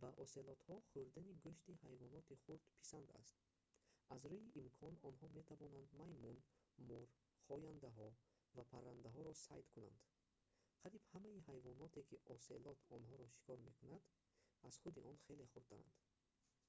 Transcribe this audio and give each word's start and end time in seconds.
ба 0.00 0.08
оселотҳо 0.24 0.74
хӯрдани 0.90 1.32
гӯшти 1.44 1.72
ҳайвоноти 1.84 2.34
хурд 2.42 2.62
писанд 2.76 3.08
аст 3.22 3.36
аз 4.14 4.22
рӯи 4.30 4.46
имкон 4.60 4.94
онҳо 5.08 5.26
метавонанд 5.38 5.88
маймун 6.00 6.38
мор 6.88 7.06
хояндаҳо 7.46 8.08
ва 8.56 8.62
паррандаҳоро 8.72 9.32
сайд 9.46 9.66
кунанд 9.74 9.98
қариб 10.82 11.02
ҳамаи 11.12 11.44
ҳайвоноте 11.50 12.00
ки 12.08 12.16
оселот 12.34 12.78
онҳоро 12.96 13.26
шикор 13.34 13.58
мекунад 13.68 14.02
аз 14.68 14.74
худи 14.82 15.00
он 15.10 15.16
хеле 15.24 15.44
хурдтаранд 15.50 15.96